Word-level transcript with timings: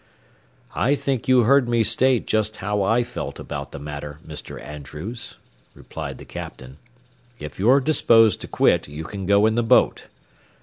"I 0.73 0.95
think 0.95 1.27
you 1.27 1.41
heard 1.41 1.69
me 1.69 1.83
state 1.83 2.25
just 2.25 2.55
how 2.57 2.81
I 2.81 3.03
felt 3.03 3.39
about 3.39 3.71
the 3.71 3.77
matter, 3.77 4.17
Mr. 4.25 4.59
Andrews," 4.59 5.35
replied 5.75 6.17
the 6.17 6.25
captain. 6.25 6.79
"If 7.37 7.59
you're 7.59 7.79
disposed 7.79 8.41
to 8.41 8.47
quit, 8.47 8.87
you 8.87 9.03
can 9.03 9.27
go 9.27 9.45
in 9.45 9.53
the 9.53 9.61
boat." 9.61 10.07